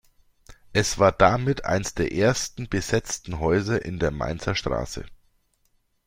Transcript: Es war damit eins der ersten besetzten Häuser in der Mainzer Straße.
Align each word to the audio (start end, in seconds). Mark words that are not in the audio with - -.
Es 0.73 0.97
war 0.97 1.11
damit 1.11 1.65
eins 1.65 1.93
der 1.93 2.11
ersten 2.11 2.67
besetzten 2.67 3.37
Häuser 3.39 3.85
in 3.85 3.99
der 3.99 4.09
Mainzer 4.09 4.55
Straße. 4.55 5.05